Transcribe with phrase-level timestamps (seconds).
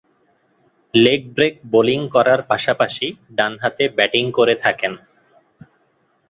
[0.93, 3.07] Leg break bowling করার পাশাপাশি
[3.37, 4.93] ডানহাতে ব্যাটিং করে থাকেন।